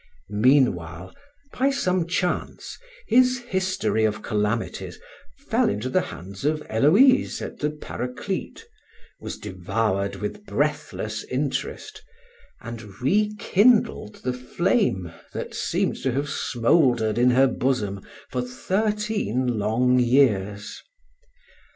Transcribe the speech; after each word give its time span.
Meanwhile, 0.31 1.13
by 1.53 1.69
some 1.69 2.07
chance, 2.07 2.79
his 3.05 3.37
'History 3.37 4.03
of 4.03 4.23
Calamities' 4.23 4.99
fell 5.37 5.69
into 5.69 5.89
the 5.89 6.01
hands 6.01 6.43
of 6.43 6.61
Héloïse 6.61 7.39
at 7.39 7.59
the 7.59 7.69
Paraclete, 7.69 8.65
was 9.19 9.37
devoured 9.37 10.15
with 10.15 10.43
breathless 10.47 11.23
interest, 11.25 12.01
and 12.61 12.99
rekindled 12.99 14.23
the 14.23 14.33
flame 14.33 15.13
that 15.33 15.53
seemed 15.53 15.97
to 15.97 16.11
have 16.13 16.29
smoldered 16.31 17.19
in 17.19 17.29
her 17.29 17.45
bosom 17.45 18.01
for 18.31 18.41
thirteen 18.41 19.59
long 19.59 19.99
years. 19.99 20.81